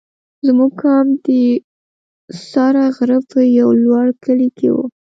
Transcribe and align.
زموږ 0.45 0.71
کمپ 0.81 1.11
د 1.25 1.27
سره 2.51 2.83
غره 2.95 3.19
په 3.31 3.39
یو 3.59 3.69
لوړ 3.83 4.07
کلي 4.23 4.49
کې 4.57 4.69
وو. 4.73 4.85